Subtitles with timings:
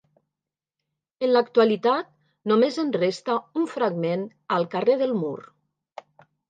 [1.27, 2.09] En l'actualitat
[2.53, 4.27] només en resta un fragment
[4.57, 5.41] al carrer del Mur.